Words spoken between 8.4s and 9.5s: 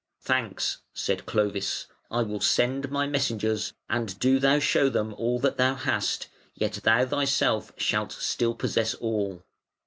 possess all".